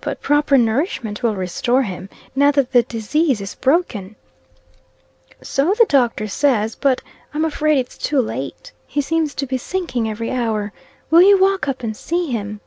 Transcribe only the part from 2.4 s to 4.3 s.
that the disease is broken."